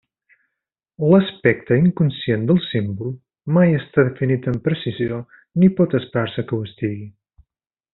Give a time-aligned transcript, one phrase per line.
[1.11, 3.13] L'aspecte inconscient del símbol
[3.59, 5.23] mai està definit amb precisió
[5.65, 7.11] ni pot esperar-se que ho estigui.